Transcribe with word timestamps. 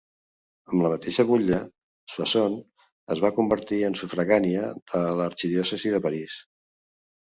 Amb 0.69 0.79
la 0.85 0.89
mateixa 0.93 1.25
butlla, 1.31 1.59
Soissons 2.15 2.89
es 3.17 3.23
va 3.27 3.33
convertir 3.39 3.81
en 3.93 4.01
sufragània 4.03 4.67
de 4.93 5.07
l'arxidiòcesi 5.23 5.99
de 5.99 6.07
París. 6.11 6.45